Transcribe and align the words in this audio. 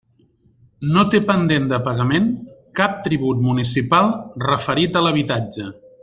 No 0.93 1.01
té 1.15 1.19
pendent 1.27 1.67
de 1.73 1.79
pagament 1.89 2.25
cap 2.81 2.95
tribut 3.09 3.43
municipal 3.51 4.09
referit 4.49 4.97
a 5.03 5.09
l'habitatge. 5.09 5.69